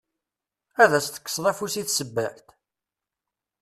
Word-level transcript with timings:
Ad 0.83 0.91
as-tekkseḍ 0.93 1.45
afus 1.51 1.73
i 1.81 1.83
tsebbalt? 1.83 2.47